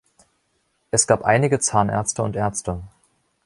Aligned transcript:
Es 0.89 1.05
gab 1.05 1.21
einige 1.23 1.59
Zahnärzte 1.59 2.23
und 2.23 2.35
Ärzte. 2.35 2.81